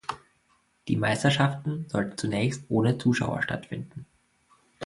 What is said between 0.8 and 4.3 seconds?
Die Meisterschaften sollten zunächst ohne Zuschauer stattfinden.